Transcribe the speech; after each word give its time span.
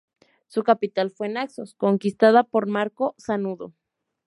Se 0.47 0.59
capital 0.63 1.11
fue 1.11 1.29
Naxos, 1.29 1.75
conquistada 1.75 2.43
por 2.43 2.65
Marco 2.67 3.13
Sanudo. 3.19 3.75